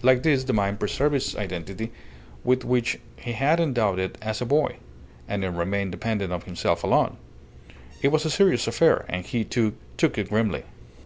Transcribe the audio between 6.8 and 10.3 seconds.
alone. It was a serious affair, and he, too, took it